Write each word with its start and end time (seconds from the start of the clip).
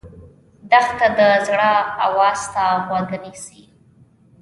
دښته 0.71 1.07
د 1.17 1.19
زړه 1.47 1.71
آواز 2.07 2.41
ته 2.53 2.63
غوږ 2.85 3.09
نیسي. 3.23 3.63